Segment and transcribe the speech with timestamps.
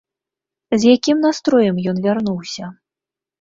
[0.79, 2.73] З якім настроем ён вярнуўся?